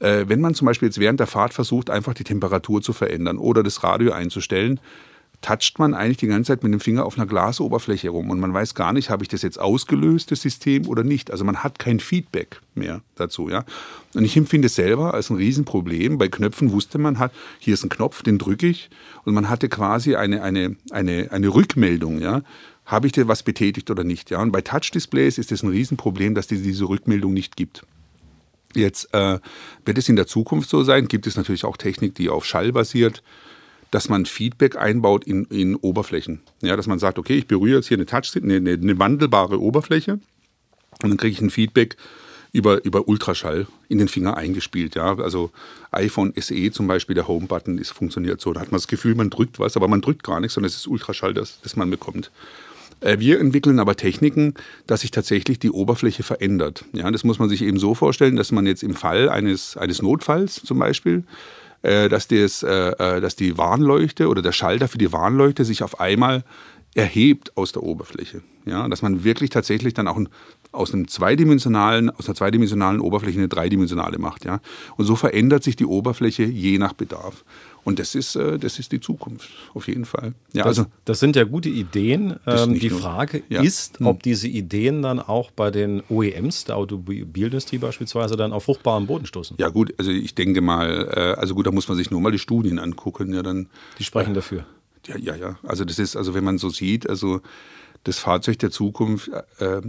[0.00, 3.38] äh, wenn man zum Beispiel jetzt während der Fahrt versucht, einfach die Temperatur zu verändern
[3.38, 4.80] oder das Radio einzustellen,
[5.44, 8.54] toucht man eigentlich die ganze Zeit mit dem Finger auf einer Glasoberfläche rum und man
[8.54, 11.30] weiß gar nicht, habe ich das jetzt ausgelöst, das System oder nicht.
[11.30, 13.64] Also man hat kein Feedback mehr dazu, ja.
[14.14, 16.16] Und ich empfinde es selber als ein Riesenproblem.
[16.16, 18.88] Bei Knöpfen wusste man, hat, hier ist ein Knopf, den drücke ich
[19.24, 22.42] und man hatte quasi eine, eine, eine, eine Rückmeldung, ja.
[22.86, 24.40] Habe ich dir was betätigt oder nicht, ja.
[24.40, 27.84] Und bei Touch-Displays ist es ein Riesenproblem, dass es diese Rückmeldung nicht gibt.
[28.74, 29.38] Jetzt äh,
[29.84, 32.72] wird es in der Zukunft so sein, gibt es natürlich auch Technik, die auf Schall
[32.72, 33.22] basiert,
[33.90, 36.40] dass man Feedback einbaut in, in Oberflächen.
[36.62, 40.18] Ja, dass man sagt, okay, ich berühre jetzt hier eine Touch, eine, eine wandelbare Oberfläche
[41.02, 41.96] und dann kriege ich ein Feedback
[42.54, 44.94] über, über Ultraschall in den Finger eingespielt.
[44.94, 45.18] Ja?
[45.18, 45.50] Also
[45.90, 48.52] iPhone SE zum Beispiel, der Home-Button, funktioniert so.
[48.52, 50.76] Da hat man das Gefühl, man drückt was, aber man drückt gar nichts, sondern es
[50.76, 52.30] ist Ultraschall, das, das man bekommt.
[53.00, 54.54] Äh, wir entwickeln aber Techniken,
[54.86, 56.84] dass sich tatsächlich die Oberfläche verändert.
[56.92, 60.02] Ja, das muss man sich eben so vorstellen, dass man jetzt im Fall eines, eines
[60.02, 61.24] Notfalls zum Beispiel,
[61.82, 66.00] äh, dass, das, äh, dass die Warnleuchte oder der Schalter für die Warnleuchte sich auf
[66.00, 66.44] einmal
[66.94, 68.42] erhebt aus der Oberfläche.
[68.66, 70.28] Ja, dass man wirklich tatsächlich dann auch ein,
[70.74, 74.44] aus einem zweidimensionalen, aus einer zweidimensionalen Oberfläche eine dreidimensionale macht.
[74.44, 74.60] Ja?
[74.96, 77.44] Und so verändert sich die Oberfläche je nach Bedarf.
[77.84, 80.34] Und das ist, äh, das ist die Zukunft, auf jeden Fall.
[80.52, 82.36] Ja, das, also, das sind ja gute Ideen.
[82.46, 83.62] Ähm, die Frage ja.
[83.62, 84.06] ist, hm.
[84.06, 89.26] ob diese Ideen dann auch bei den OEMs der Automobilindustrie beispielsweise dann auf fruchtbaren Boden
[89.26, 89.56] stoßen.
[89.58, 92.32] Ja, gut, also ich denke mal, äh, also gut, da muss man sich nur mal
[92.32, 93.34] die Studien angucken.
[93.34, 94.64] Ja, dann, die sprechen äh, dafür.
[95.06, 95.58] Ja, ja, ja.
[95.62, 97.42] Also das ist, also wenn man so sieht, also
[98.04, 99.82] das Fahrzeug der Zukunft, äh,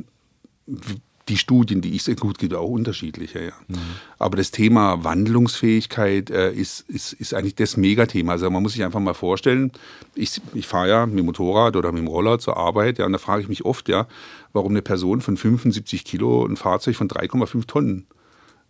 [1.28, 3.54] die Studien, die ich sehe, gut, gibt auch unterschiedliche, ja.
[3.68, 3.78] Mhm.
[4.20, 8.34] Aber das Thema Wandlungsfähigkeit äh, ist, ist, ist eigentlich das Megathema.
[8.34, 9.72] Also man muss sich einfach mal vorstellen,
[10.14, 13.14] ich, ich fahre ja mit dem Motorrad oder mit dem Roller zur Arbeit, ja, und
[13.14, 14.08] da frage ich mich oft, ja,
[14.54, 18.08] warum eine Person von 75 Kilo ein Fahrzeug von 3,5 Tonnen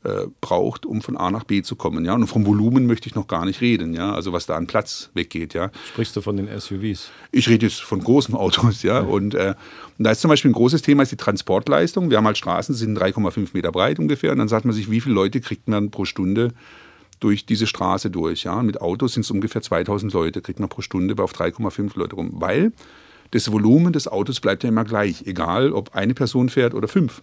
[0.05, 2.05] äh, braucht, um von A nach B zu kommen.
[2.05, 2.13] Ja?
[2.13, 4.13] Und vom Volumen möchte ich noch gar nicht reden, ja?
[4.13, 5.53] also was da an Platz weggeht.
[5.53, 5.71] Ja?
[5.89, 7.11] Sprichst du von den SUVs?
[7.31, 8.83] Ich rede jetzt von großen Autos.
[8.83, 8.99] Ja?
[8.99, 8.99] ja.
[9.01, 9.55] Und, äh,
[9.97, 12.09] und da ist zum Beispiel ein großes Thema ist die Transportleistung.
[12.09, 14.31] Wir haben halt Straßen, die sind 3,5 Meter breit ungefähr.
[14.31, 16.53] Und dann sagt man sich, wie viele Leute kriegt man pro Stunde
[17.19, 18.43] durch diese Straße durch.
[18.43, 18.61] Ja?
[18.61, 22.31] Mit Autos sind es ungefähr 2000 Leute, kriegt man pro Stunde auf 3,5 Leute rum.
[22.33, 22.71] Weil
[23.31, 27.21] das Volumen des Autos bleibt ja immer gleich, egal ob eine Person fährt oder fünf.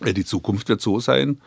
[0.00, 1.38] Äh, die Zukunft wird so sein,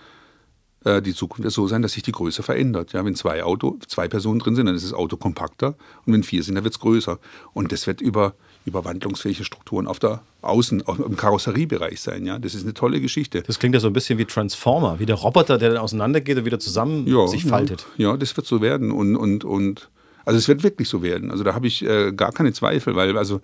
[0.86, 2.94] die Zukunft wird so sein, dass sich die Größe verändert.
[2.94, 6.24] Ja, wenn zwei Auto, zwei Personen drin sind, dann ist das Auto kompakter und wenn
[6.24, 7.20] vier sind, dann wird es größer.
[7.54, 12.26] Und das wird über, über wandlungsfähige Strukturen auf der Außen, im Karosseriebereich sein.
[12.26, 13.42] Ja, das ist eine tolle Geschichte.
[13.42, 16.46] Das klingt ja so ein bisschen wie Transformer, wie der Roboter, der dann auseinandergeht und
[16.46, 17.86] wieder zusammen ja, sich faltet.
[17.98, 19.90] Ja, ja, das wird so werden und und und
[20.26, 21.32] also es wird wirklich so werden.
[21.32, 23.42] Also da habe ich äh, gar keine Zweifel, weil also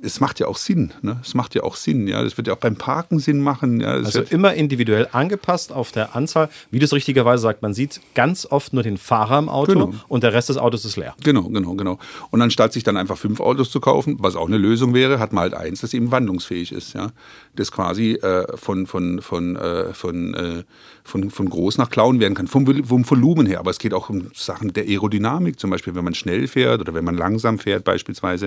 [0.00, 0.92] es macht ja auch Sinn.
[1.02, 1.18] Ne?
[1.22, 2.06] Es macht ja auch Sinn.
[2.06, 2.22] Ja?
[2.22, 3.80] Das wird ja auch beim Parken Sinn machen.
[3.80, 3.88] Ja?
[3.88, 6.48] also immer individuell angepasst auf der Anzahl.
[6.70, 9.94] Wie du es richtigerweise sagt, man sieht ganz oft nur den Fahrer im Auto genau.
[10.06, 11.14] und der Rest des Autos ist leer.
[11.24, 11.98] Genau, genau, genau.
[12.30, 15.32] Und anstatt sich dann einfach fünf Autos zu kaufen, was auch eine Lösung wäre, hat
[15.32, 16.94] man halt eins, das eben wandlungsfähig ist.
[16.94, 17.08] Ja?
[17.56, 20.62] Das quasi äh, von, von, von, äh, von, äh,
[21.06, 23.60] von, von groß nach klein werden kann, vom, vom Volumen her.
[23.60, 26.94] Aber es geht auch um Sachen der Aerodynamik, zum Beispiel, wenn man schnell fährt oder
[26.94, 28.46] wenn man langsam fährt beispielsweise.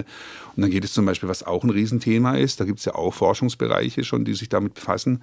[0.56, 2.96] Und dann geht es zum Beispiel, was auch ein Riesenthema ist, da gibt es ja
[2.96, 5.22] auch Forschungsbereiche schon, die sich damit befassen,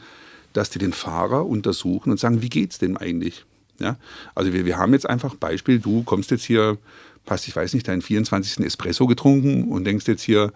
[0.55, 3.45] dass die den Fahrer untersuchen und sagen, wie geht es dem eigentlich?
[3.79, 3.99] Ja?
[4.35, 6.79] Also wir, wir haben jetzt einfach Beispiel, du kommst jetzt hier,
[7.29, 8.65] hast, ich weiß nicht, deinen 24.
[8.65, 10.53] Espresso getrunken und denkst jetzt hier,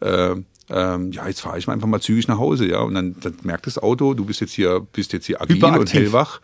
[0.00, 0.34] äh,
[0.70, 2.80] ähm, ja, jetzt fahre ich mal einfach mal zügig nach Hause, ja.
[2.80, 5.92] Und dann, dann, merkt das Auto, du bist jetzt hier, bist jetzt hier agil und
[5.92, 6.40] hellwach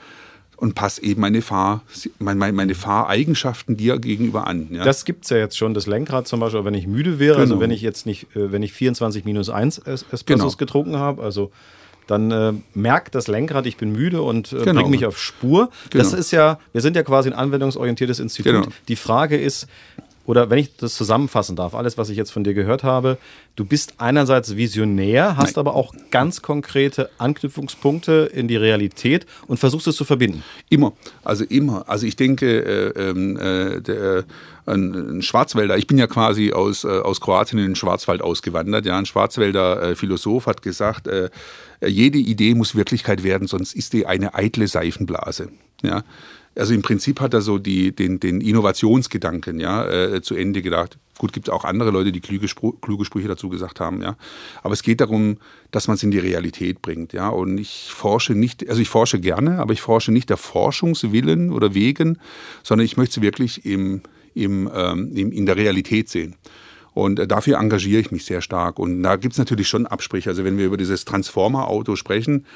[0.61, 1.83] und passe eben meine, Fahr,
[2.19, 4.69] meine, meine Fahreigenschaften dir gegenüber an.
[4.71, 4.85] Ja?
[4.85, 7.45] Das gibt es ja jetzt schon, das Lenkrad zum Beispiel, wenn ich müde wäre, also
[7.45, 7.55] genau.
[7.55, 10.51] also wenn ich jetzt nicht, äh, wenn ich 24 minus 1 Espressos genau.
[10.57, 11.51] getrunken habe, also
[12.07, 14.81] dann äh, merkt das Lenkrad, ich bin müde und äh, genau.
[14.81, 15.71] bringt mich auf Spur.
[15.91, 16.03] Genau.
[16.03, 18.53] Das ist ja, wir sind ja quasi ein anwendungsorientiertes Institut.
[18.53, 18.67] Genau.
[18.89, 19.67] Die Frage ist,
[20.31, 23.19] oder wenn ich das zusammenfassen darf, alles, was ich jetzt von dir gehört habe,
[23.57, 25.67] du bist einerseits visionär, hast Nein.
[25.67, 30.45] aber auch ganz konkrete Anknüpfungspunkte in die Realität und versuchst es zu verbinden.
[30.69, 30.93] Immer,
[31.25, 31.89] also immer.
[31.89, 34.23] Also ich denke, äh, ähm, äh, der,
[34.67, 38.87] ein, ein, Schwarzwälder, ich bin ja quasi aus, äh, aus Kroatien in den Schwarzwald ausgewandert,
[38.87, 41.29] ja, ein Schwarzwälder äh, Philosoph hat gesagt, äh,
[41.85, 45.49] jede Idee muss Wirklichkeit werden, sonst ist die eine eitle Seifenblase.
[45.83, 46.05] Ja,
[46.57, 50.99] also im Prinzip hat er so die, den, den Innovationsgedanken ja, äh, zu Ende gedacht.
[51.19, 54.17] Gut, gibt es auch andere Leute, die kluge, Spr kluge Sprüche dazu gesagt haben, ja.
[54.63, 55.37] Aber es geht darum,
[55.71, 57.29] dass man es in die Realität bringt, ja.
[57.29, 61.75] Und ich forsche nicht, also ich forsche gerne, aber ich forsche nicht der Forschungswillen oder
[61.75, 62.19] Wegen,
[62.63, 64.01] sondern ich möchte es wirklich im,
[64.35, 66.37] im, ähm, in der Realität sehen.
[66.95, 68.79] Und äh, dafür engagiere ich mich sehr stark.
[68.79, 70.31] Und da gibt es natürlich schon Absprüche.
[70.31, 72.47] Also wenn wir über dieses Transformer-Auto sprechen,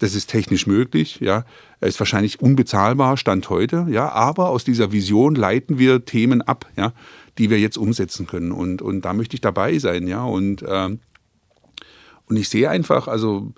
[0.00, 1.44] das ist technisch möglich, ja.
[1.80, 4.10] Ist wahrscheinlich unbezahlbar, Stand heute, ja.
[4.10, 6.92] Aber aus dieser Vision leiten wir Themen ab, ja,
[7.36, 8.50] die wir jetzt umsetzen können.
[8.50, 10.24] Und, und da möchte ich dabei sein, ja.
[10.24, 11.00] Und, ähm,
[12.26, 13.52] und ich sehe einfach, also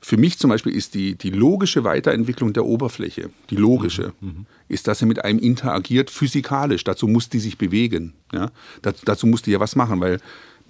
[0.00, 4.28] für mich zum Beispiel ist die, die logische Weiterentwicklung der Oberfläche, die logische, mhm.
[4.28, 4.46] mhm.
[4.68, 6.84] ist, dass sie mit einem interagiert physikalisch.
[6.84, 8.14] Dazu muss die sich bewegen.
[8.32, 8.52] Ja?
[8.80, 10.20] dazu muss die ja was machen, weil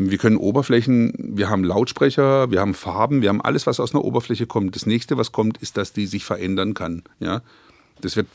[0.09, 4.03] wir können Oberflächen, wir haben Lautsprecher, wir haben Farben, wir haben alles, was aus einer
[4.03, 4.75] Oberfläche kommt.
[4.75, 7.03] Das nächste, was kommt, ist, dass die sich verändern kann.
[7.19, 7.43] Ja?
[8.01, 8.27] Das, wird,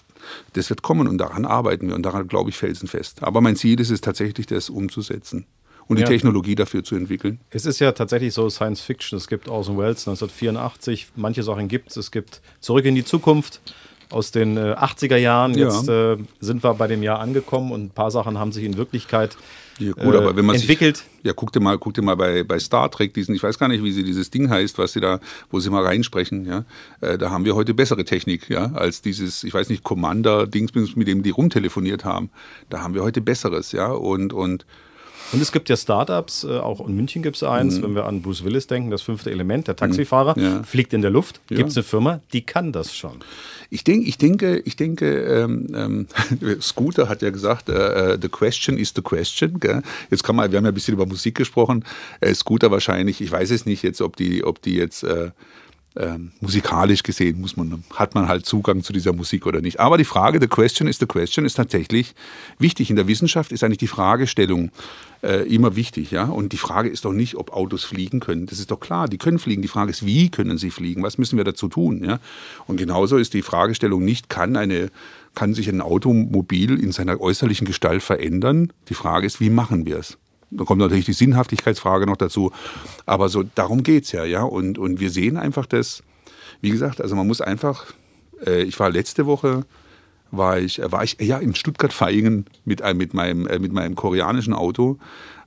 [0.54, 3.23] das wird kommen und daran arbeiten wir und daran glaube ich felsenfest.
[3.23, 5.47] Aber mein Ziel ist es tatsächlich, das umzusetzen
[5.88, 6.08] und die ja.
[6.08, 7.39] Technologie dafür zu entwickeln.
[7.49, 9.17] Es ist ja tatsächlich so Science Fiction.
[9.17, 11.97] Es gibt Orson Welles 1984, manche Sachen gibt es.
[11.97, 13.62] Es gibt Zurück in die Zukunft
[14.12, 15.58] aus den äh, 80er Jahren.
[15.58, 16.13] Jetzt ja.
[16.13, 19.36] äh, sind wir bei dem Jahr angekommen und ein paar Sachen haben sich in Wirklichkeit
[19.79, 20.97] ja, gut, aber wenn man entwickelt.
[20.97, 23.59] Sich, ja, guck dir mal, guck dir mal bei, bei Star Trek diesen, ich weiß
[23.59, 26.65] gar nicht, wie sie dieses Ding heißt, was sie da, wo sie mal reinsprechen, ja.
[27.01, 31.07] Äh, da haben wir heute bessere Technik, ja, als dieses, ich weiß nicht, Commander-Dings, mit
[31.07, 32.29] dem die rumtelefoniert haben.
[32.69, 33.91] Da haben wir heute besseres, ja.
[33.91, 34.65] Und, und
[35.31, 37.83] und es gibt ja Startups, äh, auch in München gibt es eins, mhm.
[37.83, 40.63] wenn wir an Bruce Willis denken, das fünfte Element, der Taxifahrer, ja.
[40.63, 41.41] fliegt in der Luft.
[41.49, 41.57] Ja.
[41.57, 43.19] Gibt es eine Firma, die kann das schon.
[43.69, 46.07] Ich, denk, ich denke, ich denke ähm, ähm,
[46.61, 49.59] Scooter hat ja gesagt, äh, äh, the question is the question.
[49.59, 49.81] Gell?
[50.11, 51.83] Jetzt kann man, wir haben ja ein bisschen über Musik gesprochen.
[52.21, 55.31] Äh, Scooter wahrscheinlich, ich weiß es nicht jetzt, ob die, ob die jetzt äh,
[55.97, 59.79] ähm, musikalisch gesehen muss man, hat man halt Zugang zu dieser Musik oder nicht.
[59.79, 62.13] Aber die Frage, the question is the question, ist tatsächlich
[62.59, 62.89] wichtig.
[62.89, 64.71] In der Wissenschaft ist eigentlich die Fragestellung
[65.25, 66.11] äh, immer wichtig.
[66.11, 66.25] Ja?
[66.25, 68.45] Und die Frage ist doch nicht, ob Autos fliegen können.
[68.45, 69.61] Das ist doch klar, die können fliegen.
[69.61, 71.03] Die Frage ist, wie können sie fliegen?
[71.03, 72.03] Was müssen wir dazu tun?
[72.03, 72.19] Ja?
[72.67, 74.91] Und genauso ist die Fragestellung nicht, kann, eine,
[75.33, 78.71] kann sich ein Automobil in seiner äußerlichen Gestalt verändern?
[78.89, 80.17] Die Frage ist, wie machen wir es?
[80.51, 82.51] Da kommt natürlich die Sinnhaftigkeitsfrage noch dazu.
[83.05, 84.43] Aber so darum geht es ja, ja.
[84.43, 86.03] Und, und wir sehen einfach das,
[86.61, 87.88] wie gesagt, also man muss einfach,
[88.45, 89.65] äh, ich war letzte Woche,
[90.31, 93.95] war ich, äh, war ich ja in Stuttgart-Vaihingen mit, äh, mit, meinem, äh, mit meinem
[93.95, 94.97] koreanischen Auto,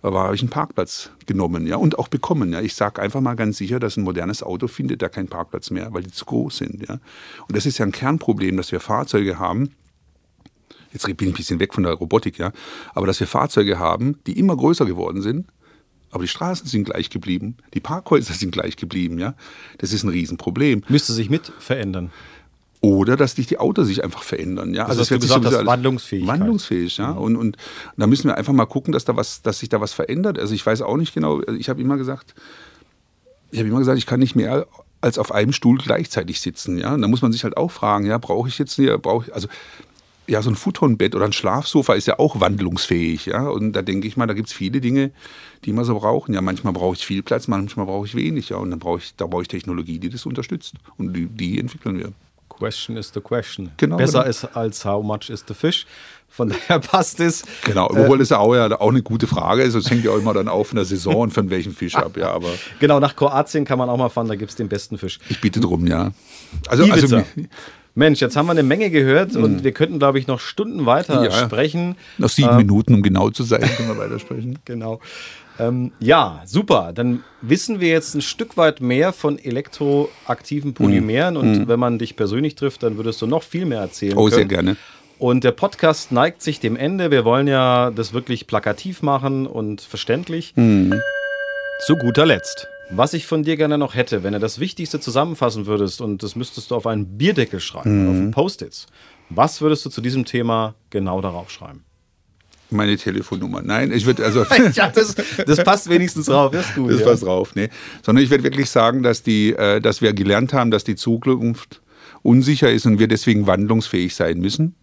[0.00, 2.60] war ich einen Parkplatz genommen, ja, und auch bekommen, ja.
[2.60, 5.92] Ich sage einfach mal ganz sicher, dass ein modernes Auto findet da keinen Parkplatz mehr,
[5.92, 7.00] weil die zu groß sind, ja.
[7.48, 9.74] Und das ist ja ein Kernproblem, dass wir Fahrzeuge haben,
[10.92, 12.52] jetzt bin ich ein bisschen weg von der Robotik, ja,
[12.94, 15.46] aber dass wir Fahrzeuge haben, die immer größer geworden sind,
[16.10, 19.34] aber die Straßen sind gleich geblieben, die Parkhäuser sind gleich geblieben, ja.
[19.78, 20.84] Das ist ein Riesenproblem.
[20.88, 22.10] Müsste sich mit verändern.
[22.80, 24.74] Oder dass sich die Autos sich einfach verändern.
[24.74, 24.86] Ja?
[24.86, 26.26] Also, also das gesagt, das wandlungsfähig.
[26.26, 27.12] Wandlungsfähig, ja.
[27.12, 27.18] Mhm.
[27.18, 27.56] Und, und
[27.96, 30.38] da müssen wir einfach mal gucken, dass da was, dass sich da was verändert.
[30.38, 32.34] Also ich weiß auch nicht genau, also ich habe immer gesagt,
[33.50, 34.66] ich habe immer gesagt, ich kann nicht mehr
[35.00, 36.78] als auf einem Stuhl gleichzeitig sitzen.
[36.78, 36.94] Ja?
[36.94, 39.34] Und da muss man sich halt auch fragen, ja, brauche ich jetzt hier, brauche ich,
[39.34, 39.48] also
[40.28, 43.48] ja, so ein Futonbett oder ein Schlafsofa ist ja auch wandlungsfähig, ja.
[43.48, 45.10] Und da denke ich mal, da gibt es viele Dinge,
[45.64, 46.34] die man so brauchen.
[46.34, 48.58] Ja, manchmal brauche ich viel Platz, manchmal brauche ich wenig, ja.
[48.58, 50.74] Und dann brauche ich, da brauche ich Technologie, die das unterstützt.
[50.98, 52.12] Und die, die entwickeln wir.
[52.58, 53.70] Question is the question.
[53.76, 54.30] Genau, Besser genau.
[54.30, 55.86] ist als how much is the fish.
[56.28, 57.44] Von daher passt es.
[57.64, 59.74] Genau, obwohl äh, es ja auch, ja auch eine gute Frage ist.
[59.74, 62.16] Es hängt ja auch immer dann auf in der Saison und von welchem Fisch ab.
[62.16, 62.48] Ja, aber
[62.80, 65.18] genau, nach Kroatien kann man auch mal fahren, da gibt es den besten Fisch.
[65.28, 66.12] Ich bitte drum, ja.
[66.68, 67.22] Also, also
[67.94, 69.64] Mensch, jetzt haben wir eine Menge gehört und mhm.
[69.64, 71.96] wir könnten, glaube ich, noch Stunden weiter ja, sprechen.
[72.16, 74.60] Noch sieben ähm, Minuten, um genau zu sein, können wir weitersprechen.
[74.64, 75.00] genau.
[75.58, 76.92] Ähm, ja, super.
[76.94, 81.40] Dann wissen wir jetzt ein Stück weit mehr von elektroaktiven Polymeren mhm.
[81.40, 81.68] und mhm.
[81.68, 84.16] wenn man dich persönlich trifft, dann würdest du noch viel mehr erzählen.
[84.16, 84.34] Oh, können.
[84.34, 84.76] sehr gerne.
[85.18, 87.10] Und der Podcast neigt sich dem Ende.
[87.10, 90.52] Wir wollen ja das wirklich plakativ machen und verständlich.
[90.54, 91.00] Mhm.
[91.86, 92.68] Zu guter Letzt.
[92.90, 96.36] Was ich von dir gerne noch hätte, wenn du das Wichtigste zusammenfassen würdest und das
[96.36, 98.28] müsstest du auf einen Bierdeckel schreiben, mhm.
[98.28, 98.86] auf Post-its.
[99.28, 101.84] Was würdest du zu diesem Thema genau darauf schreiben?
[102.70, 103.62] Meine Telefonnummer.
[103.62, 104.44] Nein, ich würde also.
[104.74, 105.14] ja, das,
[105.46, 106.90] das, passt wenigstens drauf, das gut.
[106.90, 107.06] Das ja.
[107.06, 107.68] passt drauf, nee.
[108.02, 111.80] Sondern ich würde wirklich sagen, dass, die, äh, dass wir gelernt haben, dass die Zukunft
[112.22, 114.74] unsicher ist und wir deswegen wandlungsfähig sein müssen.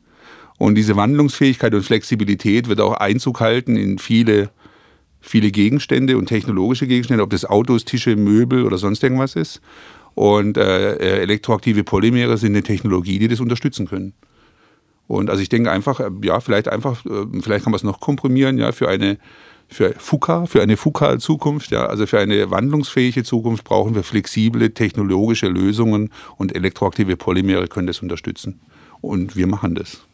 [0.57, 4.49] Und diese Wandlungsfähigkeit und Flexibilität wird auch Einzug halten in viele,
[5.19, 9.61] viele Gegenstände und technologische Gegenstände, ob das Autos, Tische, Möbel oder sonst irgendwas ist.
[10.13, 14.13] Und äh, äh elektroaktive Polymere sind eine Technologie, die das unterstützen können.
[15.07, 17.99] Und also ich denke einfach, äh, ja, vielleicht einfach, äh, vielleicht kann man es noch
[17.99, 19.17] komprimieren, ja, für eine
[19.67, 25.47] für FUKA, für eine FUKA-Zukunft, ja, also für eine wandlungsfähige Zukunft brauchen wir flexible technologische
[25.47, 28.59] Lösungen und elektroaktive Polymere können das unterstützen.
[29.01, 30.05] Und wir machen das.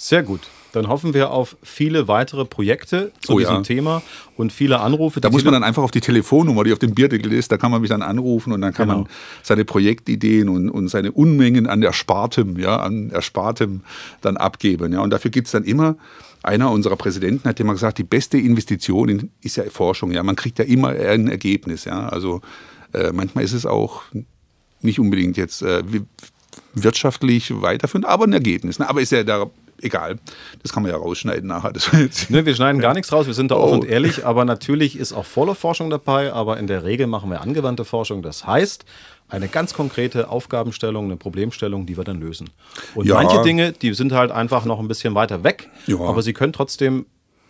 [0.00, 0.42] Sehr gut.
[0.72, 3.62] Dann hoffen wir auf viele weitere Projekte zu oh, diesem ja.
[3.62, 4.02] Thema
[4.36, 5.20] und viele Anrufe.
[5.20, 7.72] Da muss man dann einfach auf die Telefonnummer, die auf dem Bierdeckel ist, da kann
[7.72, 9.00] man mich dann anrufen und dann kann genau.
[9.00, 9.08] man
[9.42, 13.80] seine Projektideen und, und seine Unmengen an Erspartem, ja, an Erspartem
[14.20, 14.92] dann abgeben.
[14.92, 15.00] Ja.
[15.00, 15.96] Und dafür gibt es dann immer,
[16.44, 20.12] einer unserer Präsidenten hat immer gesagt, die beste Investition ist ja Forschung.
[20.12, 20.22] Ja.
[20.22, 21.86] Man kriegt ja immer ein Ergebnis.
[21.86, 22.08] Ja.
[22.08, 22.40] Also
[22.92, 24.02] äh, manchmal ist es auch
[24.80, 25.82] nicht unbedingt jetzt äh,
[26.74, 28.78] wirtschaftlich weiterführend, aber ein Ergebnis.
[28.78, 28.88] Ne?
[28.88, 29.50] Aber ist ja da
[29.82, 30.18] egal.
[30.62, 31.72] Das kann man ja rausschneiden nachher.
[32.28, 33.60] Ne, wir schneiden gar nichts raus, wir sind da oh.
[33.60, 37.40] offen und ehrlich, aber natürlich ist auch Follow-Forschung dabei, aber in der Regel machen wir
[37.40, 38.22] angewandte Forschung.
[38.22, 38.84] Das heißt,
[39.28, 42.50] eine ganz konkrete Aufgabenstellung, eine Problemstellung, die wir dann lösen.
[42.94, 43.14] Und ja.
[43.14, 45.98] manche Dinge, die sind halt einfach noch ein bisschen weiter weg, ja.
[46.00, 47.06] aber sie können trotzdem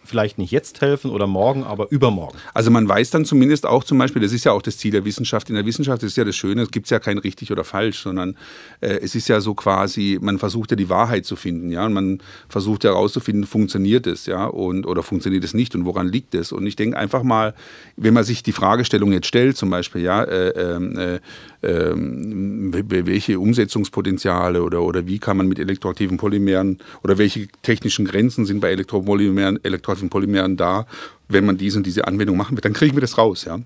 [0.08, 2.36] vielleicht nicht jetzt helfen oder morgen, aber übermorgen.
[2.54, 5.04] Also man weiß dann zumindest auch zum Beispiel, das ist ja auch das Ziel der
[5.04, 5.48] Wissenschaft.
[5.48, 8.36] In der Wissenschaft ist ja das Schöne, es gibt ja kein richtig oder falsch, sondern
[8.80, 11.92] äh, es ist ja so quasi, man versucht ja die Wahrheit zu finden, ja, und
[11.92, 12.18] man
[12.48, 16.52] versucht ja herauszufinden, funktioniert es, ja, und oder funktioniert es nicht und woran liegt es?
[16.52, 17.54] Und ich denke einfach mal,
[17.96, 21.20] wenn man sich die Fragestellung jetzt stellt, zum Beispiel, ja, äh, ähm, äh,
[21.62, 28.46] ähm, welche Umsetzungspotenziale oder, oder wie kann man mit elektroaktiven Polymeren oder welche technischen Grenzen
[28.46, 29.62] sind bei Elektropolymeren,
[29.98, 30.86] elektroaktiven Polymeren da,
[31.28, 33.60] wenn man diese und diese Anwendung machen wird, dann kriegen wir das raus, ja.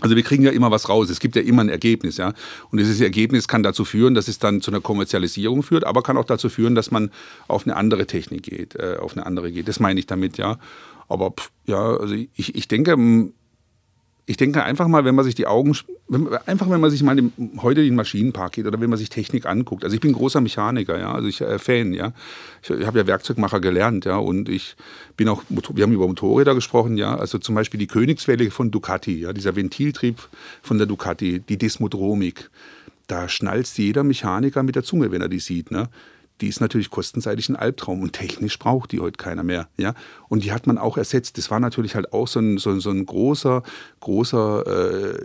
[0.00, 1.10] Also wir kriegen ja immer was raus.
[1.10, 2.32] Es gibt ja immer ein Ergebnis, ja.
[2.70, 6.16] Und dieses Ergebnis kann dazu führen, dass es dann zu einer Kommerzialisierung führt, aber kann
[6.16, 7.10] auch dazu führen, dass man
[7.48, 9.66] auf eine andere Technik geht, äh, auf eine andere geht.
[9.66, 10.58] Das meine ich damit, ja.
[11.08, 12.96] Aber pff, ja, also ich, ich denke,
[14.26, 15.76] ich denke einfach mal, wenn man sich die Augen,
[16.08, 19.10] wenn, einfach wenn man sich mal im, heute den Maschinenpark geht oder wenn man sich
[19.10, 19.84] Technik anguckt.
[19.84, 22.12] Also ich bin großer Mechaniker, ja, also ich äh, Fan, ja.
[22.62, 24.76] Ich, ich habe ja Werkzeugmacher gelernt, ja, und ich
[25.16, 29.20] bin auch, wir haben über Motorräder gesprochen, ja, also zum Beispiel die Königswelle von Ducati,
[29.20, 30.16] ja, dieser Ventiltrieb
[30.62, 32.50] von der Ducati, die Desmodromik.
[33.06, 35.90] Da schnalzt jeder Mechaniker mit der Zunge, wenn er die sieht, ne
[36.40, 39.68] die ist natürlich kostenseitig ein Albtraum und technisch braucht die heute keiner mehr.
[39.76, 39.94] Ja?
[40.28, 41.38] Und die hat man auch ersetzt.
[41.38, 43.62] Das war natürlich halt auch so ein, so, so ein großer,
[44.00, 45.18] großer äh,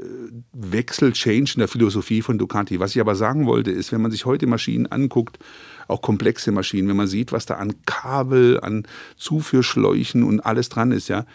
[0.53, 2.79] Wechsel, Change in der Philosophie von Ducati.
[2.79, 5.39] Was ich aber sagen wollte, ist, wenn man sich heute Maschinen anguckt,
[5.87, 10.91] auch komplexe Maschinen, wenn man sieht, was da an Kabel, an Zuführschläuchen und alles dran
[10.91, 11.25] ist, ja,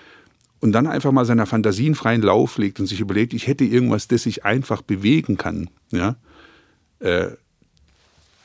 [0.61, 4.09] und dann einfach mal seiner Fantasien freien Lauf legt und sich überlegt, ich hätte irgendwas,
[4.09, 6.17] das ich einfach bewegen kann, ja,
[7.01, 7.33] äh,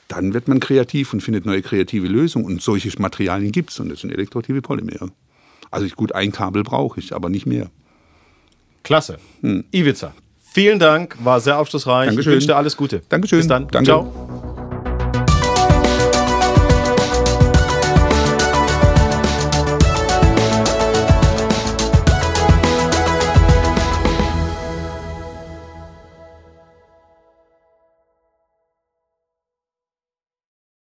[0.10, 2.46] dann wird man kreativ und findet neue kreative Lösungen.
[2.46, 5.12] Und solche Materialien gibt es und das sind elektroaktive Polymere.
[5.72, 7.70] Also gut, ein Kabel brauche ich, aber nicht mehr.
[8.84, 9.20] Klasse.
[9.42, 9.64] Hm.
[9.72, 10.14] Ivica,
[10.52, 12.08] vielen Dank, war sehr aufschlussreich.
[12.08, 12.32] Dankeschön.
[12.32, 13.02] Ich wünsche dir alles Gute.
[13.08, 13.40] Dankeschön.
[13.40, 13.68] Bis dann.
[13.68, 13.86] Danke.
[13.86, 14.39] Ciao.